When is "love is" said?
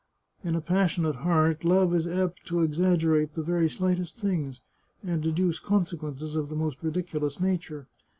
1.63-2.07